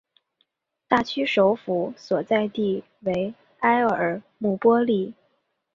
[0.87, 5.13] 大区首府所在地为埃尔穆波利。